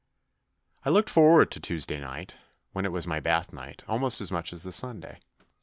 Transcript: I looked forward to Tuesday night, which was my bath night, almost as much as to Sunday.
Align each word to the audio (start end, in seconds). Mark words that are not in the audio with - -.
I 0.83 0.89
looked 0.89 1.11
forward 1.11 1.51
to 1.51 1.59
Tuesday 1.59 1.99
night, 1.99 2.39
which 2.73 2.87
was 2.87 3.05
my 3.05 3.19
bath 3.19 3.53
night, 3.53 3.83
almost 3.87 4.19
as 4.19 4.31
much 4.31 4.51
as 4.51 4.63
to 4.63 4.71
Sunday. 4.71 5.19